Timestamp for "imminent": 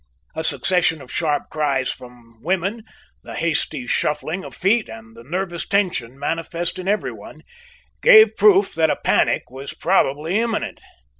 10.39-10.81